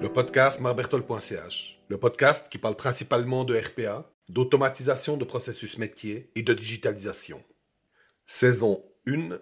Le 0.00 0.08
podcast 0.12 0.60
marbertol.ch, 0.60 1.78
le 1.88 1.98
podcast 1.98 2.48
qui 2.50 2.58
parle 2.58 2.76
principalement 2.76 3.44
de 3.44 3.56
RPA, 3.56 4.10
d'automatisation 4.28 5.16
de 5.16 5.24
processus 5.24 5.78
métiers 5.78 6.30
et 6.34 6.42
de 6.42 6.52
digitalisation. 6.52 7.42
Saison 8.26 8.82
1, 9.06 9.38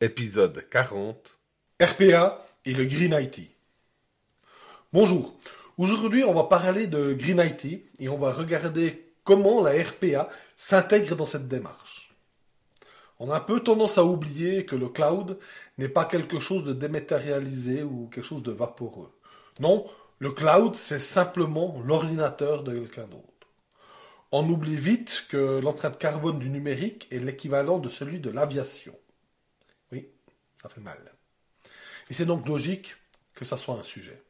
épisode 0.00 0.68
40. 0.70 1.38
RPA 1.80 2.44
et 2.64 2.72
le 2.72 2.84
Green 2.84 3.16
IT. 3.20 3.52
Bonjour. 4.92 5.38
Aujourd'hui, 5.78 6.24
on 6.24 6.32
va 6.32 6.44
parler 6.44 6.86
de 6.86 7.12
Green 7.12 7.38
IT 7.38 7.84
et 7.98 8.08
on 8.08 8.16
va 8.16 8.32
regarder 8.32 9.12
comment 9.24 9.62
la 9.62 9.72
RPA 9.72 10.30
s'intègre 10.56 11.16
dans 11.16 11.26
cette 11.26 11.48
démarche. 11.48 12.05
On 13.18 13.30
a 13.30 13.36
un 13.36 13.40
peu 13.40 13.60
tendance 13.60 13.98
à 13.98 14.04
oublier 14.04 14.66
que 14.66 14.76
le 14.76 14.88
cloud 14.88 15.38
n'est 15.78 15.88
pas 15.88 16.04
quelque 16.04 16.38
chose 16.38 16.64
de 16.64 16.72
dématérialisé 16.72 17.82
ou 17.82 18.08
quelque 18.08 18.24
chose 18.24 18.42
de 18.42 18.52
vaporeux. 18.52 19.10
Non, 19.60 19.86
le 20.18 20.30
cloud, 20.30 20.74
c'est 20.74 20.98
simplement 20.98 21.80
l'ordinateur 21.84 22.62
de 22.62 22.78
quelqu'un 22.78 23.06
d'autre. 23.06 23.22
On 24.32 24.48
oublie 24.48 24.76
vite 24.76 25.26
que 25.28 25.60
l'empreinte 25.60 25.98
carbone 25.98 26.38
du 26.38 26.50
numérique 26.50 27.08
est 27.10 27.20
l'équivalent 27.20 27.78
de 27.78 27.88
celui 27.88 28.20
de 28.20 28.30
l'aviation. 28.30 28.94
Oui, 29.92 30.08
ça 30.60 30.68
fait 30.68 30.80
mal. 30.80 30.98
Et 32.10 32.14
c'est 32.14 32.26
donc 32.26 32.46
logique 32.46 32.96
que 33.34 33.44
ça 33.44 33.56
soit 33.56 33.76
un 33.76 33.82
sujet. 33.82 34.22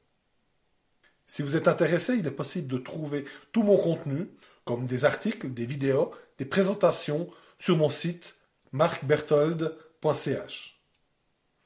Si 1.26 1.42
vous 1.42 1.56
êtes 1.56 1.66
intéressé, 1.66 2.14
il 2.14 2.26
est 2.26 2.30
possible 2.30 2.68
de 2.68 2.78
trouver 2.78 3.24
tout 3.52 3.62
mon 3.62 3.76
contenu, 3.76 4.28
comme 4.64 4.86
des 4.86 5.04
articles, 5.04 5.52
des 5.52 5.66
vidéos, 5.66 6.12
des 6.38 6.44
présentations, 6.44 7.28
sur 7.58 7.76
mon 7.76 7.88
site 7.88 8.36
marcberthold.ch. 8.72 10.80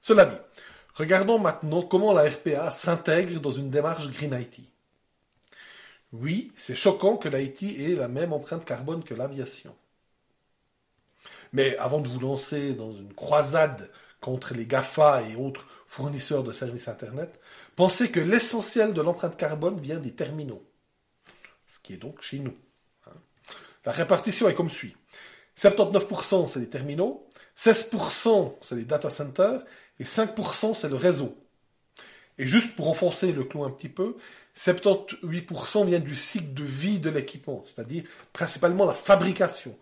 Cela 0.00 0.24
dit, 0.24 0.36
regardons 0.94 1.38
maintenant 1.38 1.82
comment 1.82 2.12
la 2.12 2.28
RPA 2.28 2.70
s'intègre 2.70 3.40
dans 3.40 3.52
une 3.52 3.70
démarche 3.70 4.10
Green 4.10 4.38
IT. 4.40 4.70
Oui, 6.12 6.52
c'est 6.56 6.74
choquant 6.74 7.16
que 7.16 7.28
l'IT 7.28 7.62
ait 7.62 7.94
la 7.94 8.08
même 8.08 8.32
empreinte 8.32 8.64
carbone 8.64 9.04
que 9.04 9.14
l'aviation. 9.14 9.74
Mais 11.52 11.76
avant 11.76 12.00
de 12.00 12.08
vous 12.08 12.20
lancer 12.20 12.74
dans 12.74 12.92
une 12.92 13.14
croisade 13.14 13.90
contre 14.20 14.54
les 14.54 14.66
GAFA 14.66 15.22
et 15.22 15.36
autres 15.36 15.66
fournisseurs 15.86 16.42
de 16.42 16.52
services 16.52 16.88
Internet, 16.88 17.40
pensez 17.76 18.10
que 18.10 18.20
l'essentiel 18.20 18.92
de 18.92 19.00
l'empreinte 19.00 19.36
carbone 19.36 19.80
vient 19.80 19.98
des 19.98 20.12
terminaux, 20.12 20.64
ce 21.66 21.78
qui 21.78 21.94
est 21.94 21.98
donc 21.98 22.22
chez 22.22 22.38
nous. 22.38 22.56
Hein. 23.06 23.16
La 23.84 23.92
répartition 23.92 24.48
est 24.48 24.54
comme 24.54 24.68
suit. 24.68 24.96
79% 25.60 26.46
c'est 26.46 26.60
les 26.60 26.68
terminaux, 26.68 27.26
16% 27.56 28.54
c'est 28.62 28.76
les 28.76 28.84
data 28.84 29.10
centers 29.10 29.62
et 29.98 30.04
5% 30.04 30.74
c'est 30.74 30.88
le 30.88 30.96
réseau. 30.96 31.36
Et 32.38 32.46
juste 32.46 32.74
pour 32.74 32.88
enfoncer 32.88 33.32
le 33.32 33.44
clou 33.44 33.64
un 33.64 33.70
petit 33.70 33.90
peu, 33.90 34.16
78% 34.56 35.84
vient 35.84 35.98
du 35.98 36.16
cycle 36.16 36.54
de 36.54 36.64
vie 36.64 36.98
de 36.98 37.10
l'équipement, 37.10 37.62
c'est-à-dire 37.66 38.04
principalement 38.32 38.86
la 38.86 38.94
fabrication, 38.94 39.76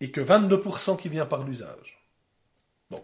et 0.00 0.12
que 0.12 0.20
22% 0.20 0.96
qui 0.96 1.08
vient 1.08 1.26
par 1.26 1.42
l'usage. 1.42 2.00
Bon, 2.90 3.02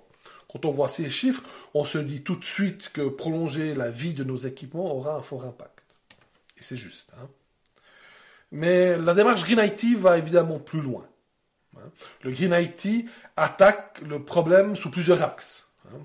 quand 0.48 0.64
on 0.64 0.70
voit 0.70 0.88
ces 0.88 1.10
chiffres, 1.10 1.42
on 1.74 1.84
se 1.84 1.98
dit 1.98 2.22
tout 2.22 2.36
de 2.36 2.44
suite 2.44 2.90
que 2.92 3.08
prolonger 3.08 3.74
la 3.74 3.90
vie 3.90 4.14
de 4.14 4.22
nos 4.22 4.36
équipements 4.36 4.94
aura 4.94 5.16
un 5.16 5.22
fort 5.22 5.44
impact. 5.44 5.82
Et 6.56 6.62
c'est 6.62 6.76
juste. 6.76 7.12
Hein. 7.20 7.28
Mais 8.52 8.96
la 8.98 9.14
démarche 9.14 9.42
Green 9.42 9.58
IT 9.66 9.98
va 9.98 10.18
évidemment 10.18 10.60
plus 10.60 10.80
loin. 10.80 11.04
Hein. 11.82 11.90
Le 12.22 12.30
Green 12.30 12.54
IT 12.54 13.08
attaque 13.36 14.00
le 14.06 14.24
problème 14.24 14.76
sous 14.76 14.90
plusieurs 14.90 15.22
axes. 15.22 15.66
Hein. 15.88 15.98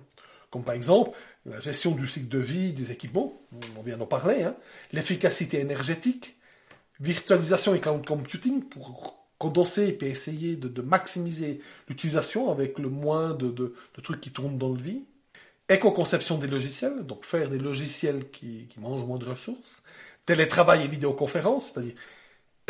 Comme 0.50 0.64
par 0.64 0.75
exemple 0.75 1.11
la 1.45 1.59
gestion 1.59 1.92
du 1.92 2.08
cycle 2.08 2.28
de 2.28 2.39
vie 2.39 2.73
des 2.73 2.92
équipements, 2.92 3.39
on 3.78 3.81
vient 3.81 3.97
d'en 3.97 4.06
parler, 4.06 4.44
hein. 4.44 4.56
l'efficacité 4.92 5.59
énergétique, 5.59 6.38
virtualisation 7.00 7.74
et 7.74 7.79
cloud 7.79 8.06
computing 8.06 8.63
pour 8.63 9.18
condenser 9.38 9.88
et 9.88 9.94
puis 9.94 10.07
essayer 10.07 10.56
de, 10.56 10.81
maximiser 10.81 11.62
l'utilisation 11.88 12.51
avec 12.51 12.80
le 12.80 12.90
moins 12.90 13.34
de, 13.34 13.74
trucs 14.03 14.19
qui 14.19 14.31
tournent 14.31 14.57
dans 14.57 14.69
le 14.69 14.81
vie. 14.81 15.03
Éco-conception 15.69 16.38
des 16.38 16.47
logiciels, 16.47 17.06
donc 17.06 17.25
faire 17.25 17.50
des 17.50 17.59
logiciels 17.59 18.30
qui, 18.30 18.68
mangent 18.78 19.06
moins 19.06 19.18
de 19.18 19.25
ressources. 19.25 19.84
Télétravail 20.25 20.84
et 20.84 20.88
vidéoconférence, 20.88 21.72
c'est-à-dire 21.72 21.94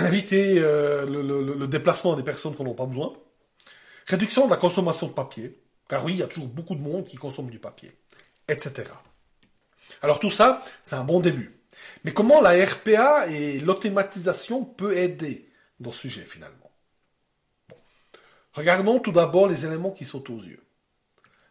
éviter 0.05 0.59
euh, 0.59 1.05
le, 1.05 1.67
déplacement 1.67 2.15
des 2.15 2.23
personnes 2.23 2.55
qui 2.55 2.63
n'en 2.63 2.71
ont 2.71 2.75
pas 2.75 2.85
besoin. 2.85 3.13
Réduction 4.05 4.45
de 4.45 4.51
la 4.51 4.57
consommation 4.57 5.07
de 5.07 5.13
papier, 5.13 5.59
car 5.89 6.05
oui, 6.05 6.13
il 6.13 6.19
y 6.19 6.23
a 6.23 6.27
toujours 6.27 6.47
beaucoup 6.47 6.75
de 6.75 6.81
monde 6.81 7.07
qui 7.07 7.17
consomme 7.17 7.49
du 7.49 7.59
papier, 7.59 7.91
etc. 8.47 8.85
Alors 10.01 10.19
tout 10.19 10.31
ça, 10.31 10.61
c'est 10.83 10.95
un 10.95 11.03
bon 11.03 11.19
début. 11.19 11.59
Mais 12.03 12.13
comment 12.13 12.41
la 12.41 12.51
RPA 12.65 13.27
et 13.27 13.59
l'automatisation 13.59 14.63
peut 14.63 14.95
aider 14.95 15.49
dans 15.79 15.91
ce 15.91 16.01
sujet 16.01 16.21
finalement? 16.21 16.71
Regardons 18.53 18.99
tout 18.99 19.11
d'abord 19.11 19.47
les 19.47 19.65
éléments 19.65 19.91
qui 19.91 20.05
sont 20.05 20.31
aux 20.31 20.41
yeux. 20.41 20.63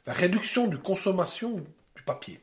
La 0.07 0.13
réduction 0.13 0.67
de 0.67 0.77
consommation 0.77 1.65
du 1.95 2.03
papier. 2.05 2.41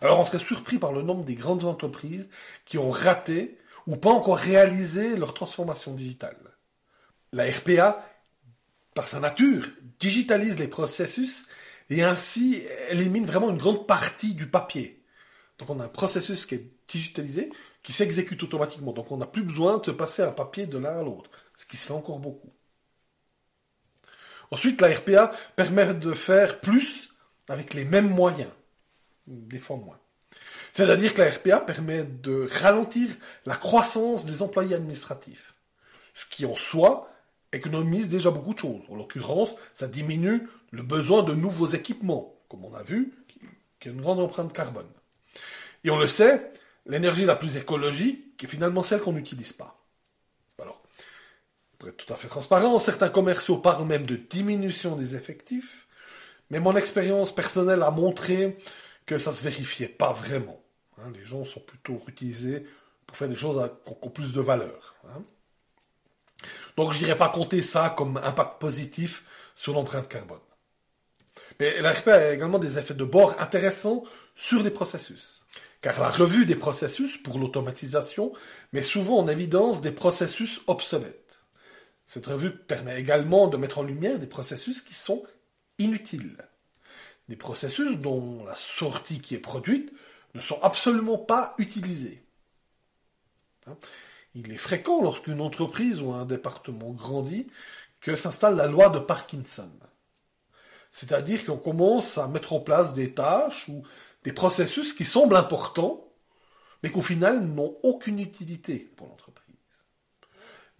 Alors 0.00 0.18
on 0.18 0.26
serait 0.26 0.38
surpris 0.38 0.78
par 0.78 0.92
le 0.92 1.02
nombre 1.02 1.24
des 1.24 1.34
grandes 1.34 1.64
entreprises 1.64 2.30
qui 2.64 2.78
ont 2.78 2.90
raté 2.90 3.58
ou 3.90 3.96
pas 3.96 4.10
encore 4.10 4.38
réalisé 4.38 5.16
leur 5.16 5.34
transformation 5.34 5.94
digitale. 5.94 6.38
La 7.32 7.44
RPA, 7.50 8.08
par 8.94 9.08
sa 9.08 9.18
nature, 9.18 9.66
digitalise 9.98 10.60
les 10.60 10.68
processus 10.68 11.44
et 11.90 12.04
ainsi 12.04 12.62
élimine 12.88 13.26
vraiment 13.26 13.50
une 13.50 13.58
grande 13.58 13.88
partie 13.88 14.34
du 14.34 14.46
papier. 14.46 15.02
Donc 15.58 15.70
on 15.70 15.80
a 15.80 15.86
un 15.86 15.88
processus 15.88 16.46
qui 16.46 16.54
est 16.54 16.70
digitalisé, 16.86 17.50
qui 17.82 17.92
s'exécute 17.92 18.40
automatiquement. 18.44 18.92
Donc 18.92 19.10
on 19.10 19.16
n'a 19.16 19.26
plus 19.26 19.42
besoin 19.42 19.78
de 19.78 19.86
se 19.86 19.90
passer 19.90 20.22
un 20.22 20.30
papier 20.30 20.68
de 20.68 20.78
l'un 20.78 21.00
à 21.00 21.02
l'autre, 21.02 21.28
ce 21.56 21.66
qui 21.66 21.76
se 21.76 21.86
fait 21.86 21.92
encore 21.92 22.20
beaucoup. 22.20 22.52
Ensuite, 24.52 24.80
la 24.80 24.94
RPA 24.94 25.32
permet 25.56 25.94
de 25.94 26.14
faire 26.14 26.60
plus 26.60 27.12
avec 27.48 27.74
les 27.74 27.84
mêmes 27.84 28.08
moyens, 28.08 28.50
des 29.26 29.58
fois 29.58 29.78
moins. 29.78 29.98
C'est-à-dire 30.72 31.14
que 31.14 31.22
la 31.22 31.30
RPA 31.30 31.60
permet 31.60 32.04
de 32.04 32.48
ralentir 32.62 33.08
la 33.46 33.56
croissance 33.56 34.24
des 34.24 34.42
employés 34.42 34.74
administratifs, 34.74 35.54
ce 36.14 36.26
qui 36.26 36.46
en 36.46 36.54
soi 36.54 37.10
économise 37.52 38.08
déjà 38.08 38.30
beaucoup 38.30 38.54
de 38.54 38.60
choses. 38.60 38.82
En 38.88 38.96
l'occurrence, 38.96 39.54
ça 39.72 39.88
diminue 39.88 40.48
le 40.70 40.82
besoin 40.82 41.22
de 41.22 41.34
nouveaux 41.34 41.66
équipements, 41.66 42.34
comme 42.48 42.64
on 42.64 42.74
a 42.74 42.82
vu, 42.82 43.12
qui 43.80 43.88
a 43.88 43.92
une 43.92 44.00
grande 44.00 44.20
empreinte 44.20 44.52
carbone. 44.52 44.86
Et 45.84 45.90
on 45.90 45.98
le 45.98 46.06
sait, 46.06 46.52
l'énergie 46.86 47.24
la 47.24 47.36
plus 47.36 47.56
écologique 47.56 48.42
est 48.42 48.46
finalement 48.46 48.82
celle 48.82 49.00
qu'on 49.00 49.12
n'utilise 49.12 49.52
pas. 49.52 49.76
Alors, 50.60 50.82
pour 51.78 51.88
être 51.88 51.96
tout 51.96 52.12
à 52.12 52.16
fait 52.16 52.28
transparent, 52.28 52.78
certains 52.78 53.08
commerciaux 53.08 53.58
parlent 53.58 53.86
même 53.86 54.06
de 54.06 54.16
diminution 54.16 54.96
des 54.96 55.16
effectifs, 55.16 55.88
mais 56.50 56.60
mon 56.60 56.76
expérience 56.76 57.34
personnelle 57.34 57.82
a 57.82 57.90
montré 57.90 58.58
que 59.10 59.18
ça 59.18 59.32
ne 59.32 59.36
se 59.36 59.42
vérifiait 59.42 59.88
pas 59.88 60.12
vraiment. 60.12 60.62
Hein. 60.96 61.10
les 61.12 61.26
gens 61.26 61.44
sont 61.44 61.58
plutôt 61.58 62.00
utilisés 62.06 62.64
pour 63.06 63.16
faire 63.16 63.28
des 63.28 63.34
choses 63.34 63.60
qui 63.84 63.92
ont 64.02 64.10
plus 64.10 64.32
de 64.32 64.40
valeur. 64.40 64.94
Hein. 65.08 65.20
Donc 66.76 66.92
je 66.92 67.00
n'irai 67.00 67.18
pas 67.18 67.28
compter 67.28 67.60
ça 67.60 67.90
comme 67.90 68.18
impact 68.18 68.60
positif 68.60 69.24
sur 69.56 69.72
l'empreinte 69.72 70.06
carbone. 70.06 70.38
Mais 71.58 71.80
l'RP 71.82 72.06
a 72.06 72.32
également 72.32 72.60
des 72.60 72.78
effets 72.78 72.94
de 72.94 73.04
bord 73.04 73.34
intéressants 73.40 74.04
sur 74.36 74.62
les 74.62 74.70
processus. 74.70 75.42
Car 75.80 75.98
la 75.98 76.10
revue 76.10 76.46
des 76.46 76.54
processus 76.54 77.20
pour 77.20 77.40
l'automatisation 77.40 78.32
met 78.72 78.84
souvent 78.84 79.18
en 79.18 79.26
évidence 79.26 79.80
des 79.80 79.90
processus 79.90 80.60
obsolètes. 80.68 81.40
Cette 82.06 82.28
revue 82.28 82.52
permet 82.52 83.00
également 83.00 83.48
de 83.48 83.56
mettre 83.56 83.78
en 83.78 83.82
lumière 83.82 84.20
des 84.20 84.28
processus 84.28 84.82
qui 84.82 84.94
sont 84.94 85.24
inutiles. 85.78 86.36
Des 87.30 87.36
processus 87.36 87.96
dont 87.96 88.42
la 88.44 88.56
sortie 88.56 89.20
qui 89.20 89.36
est 89.36 89.38
produite 89.38 89.92
ne 90.34 90.40
sont 90.40 90.60
absolument 90.62 91.16
pas 91.16 91.54
utilisés. 91.58 92.24
Hein? 93.68 93.76
Il 94.34 94.50
est 94.50 94.56
fréquent 94.56 95.00
lorsqu'une 95.00 95.40
entreprise 95.40 96.02
ou 96.02 96.10
un 96.10 96.24
département 96.26 96.90
grandit 96.90 97.46
que 98.00 98.16
s'installe 98.16 98.56
la 98.56 98.66
loi 98.66 98.88
de 98.88 98.98
Parkinson. 98.98 99.70
C'est-à-dire 100.90 101.44
qu'on 101.44 101.56
commence 101.56 102.18
à 102.18 102.26
mettre 102.26 102.52
en 102.52 102.58
place 102.58 102.94
des 102.94 103.14
tâches 103.14 103.68
ou 103.68 103.84
des 104.24 104.32
processus 104.32 104.92
qui 104.92 105.04
semblent 105.04 105.36
importants, 105.36 106.12
mais 106.82 106.90
qu'au 106.90 107.00
final 107.00 107.46
n'ont 107.46 107.78
aucune 107.84 108.18
utilité 108.18 108.90
pour 108.96 109.06
l'entreprise. 109.06 109.54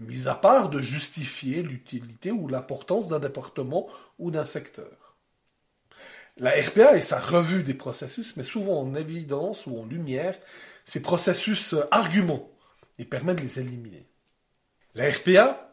Mis 0.01 0.27
à 0.27 0.35
part 0.35 0.69
de 0.69 0.81
justifier 0.81 1.63
l'utilité 1.63 2.33
ou 2.33 2.49
l'importance 2.49 3.07
d'un 3.07 3.21
département 3.21 3.87
ou 4.19 4.33
d'un 4.33 4.47
secteur. 4.47 5.10
La 6.41 6.51
RPA 6.51 6.97
et 6.97 7.03
sa 7.03 7.21
revue 7.21 7.63
des 7.63 7.75
processus 7.75 8.37
met 8.37 8.45
souvent 8.45 8.81
en 8.81 8.95
évidence 8.95 9.67
ou 9.67 9.79
en 9.79 9.87
lumière 9.87 10.37
ces 10.85 11.01
processus 11.01 11.77
arguments 11.93 12.51
et 12.99 13.05
permet 13.05 13.35
de 13.35 13.43
les 13.43 13.61
éliminer. 13.61 14.09
La 14.95 15.09
RPA 15.09 15.71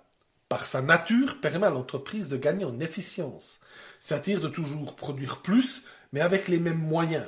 par 0.50 0.66
sa 0.66 0.82
nature, 0.82 1.40
permet 1.42 1.68
à 1.68 1.72
l'entreprise 1.72 2.30
de 2.30 2.38
gagner 2.38 2.66
en 2.66 2.80
efficience, 2.80 3.60
c'est-à-dire 4.00 4.40
de 4.40 4.48
toujours 4.48 4.96
produire 4.96 5.42
plus, 5.42 5.84
mais 6.14 6.22
avec 6.22 6.48
les 6.48 6.60
mêmes 6.60 6.78
moyens. 6.78 7.28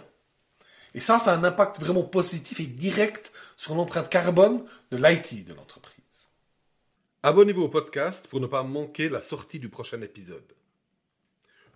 Et 0.94 1.02
ça, 1.02 1.20
ça 1.20 1.34
a 1.34 1.38
un 1.38 1.44
impact 1.44 1.80
vraiment 1.80 2.04
positif 2.04 2.60
et 2.60 2.68
direct 2.68 3.32
sur 3.58 3.76
l'empreinte 3.76 4.10
carbone 4.10 4.64
de 4.92 4.98
l'IT 4.98 5.46
de 5.46 5.54
l'entreprise. 5.54 5.96
Abonnez-vous 7.24 7.64
au 7.64 7.70
podcast 7.70 8.28
pour 8.28 8.40
ne 8.40 8.48
pas 8.48 8.64
manquer 8.64 9.10
la 9.10 9.22
sortie 9.22 9.60
du 9.60 9.70
prochain 9.70 10.02
épisode. 10.02 10.54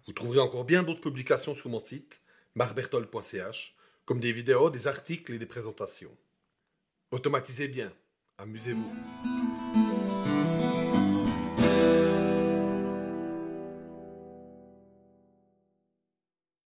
Vous 0.06 0.14
trouverez 0.14 0.40
encore 0.40 0.66
bien 0.66 0.84
d'autres 0.84 1.02
publications 1.02 1.56
sur 1.56 1.70
mon 1.70 1.80
site, 1.80 2.22
marbertol.ch, 2.56 3.76
comme 4.06 4.20
des 4.20 4.34
vidéos, 4.34 4.70
des 4.70 4.88
articles 4.88 5.34
et 5.34 5.40
des 5.40 5.46
présentations. 5.46 6.16
Automatisez 7.12 7.68
bien, 7.68 7.92
amusez-vous. 8.38 8.92